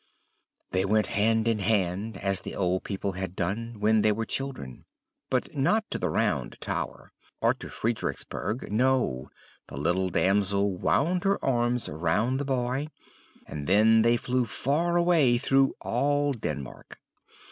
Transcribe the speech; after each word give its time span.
They 0.71 0.83
went 0.83 1.05
hand 1.13 1.47
in 1.47 1.59
hand, 1.59 2.17
as 2.17 2.41
the 2.41 2.55
old 2.55 2.83
people 2.83 3.11
had 3.11 3.35
done 3.35 3.75
when 3.79 4.01
they 4.01 4.11
were 4.11 4.25
children; 4.25 4.85
but 5.29 5.55
not 5.55 5.85
to 5.91 5.99
the 5.99 6.09
Round 6.09 6.59
Tower, 6.59 7.11
or 7.39 7.53
to 7.53 7.69
Friedericksberg; 7.69 8.71
no, 8.71 9.29
the 9.67 9.77
little 9.77 10.09
damsel 10.09 10.75
wound 10.75 11.23
her 11.23 11.37
arms 11.45 11.87
round 11.87 12.39
the 12.39 12.45
boy, 12.45 12.87
and 13.45 13.67
then 13.67 14.01
they 14.01 14.17
flew 14.17 14.45
far 14.45 14.97
away 14.97 15.37
through 15.37 15.75
all 15.81 16.33
Denmark. 16.33 16.97